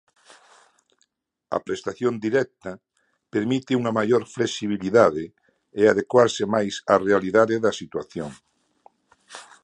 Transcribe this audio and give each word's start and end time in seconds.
A 1.55 1.57
prestación 1.67 2.13
directa 2.25 2.71
permite 3.35 3.73
unha 3.79 3.95
maior 3.99 4.23
flexibilidade 4.35 5.25
e 5.79 5.81
adecuarse 5.85 6.43
máis 6.55 6.73
á 6.93 6.95
realidade 7.07 7.55
da 7.65 7.77
situación. 7.81 8.29